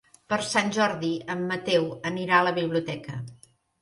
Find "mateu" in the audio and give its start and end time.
1.51-1.85